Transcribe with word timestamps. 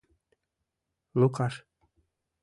ЛУКАШ 1.19 1.53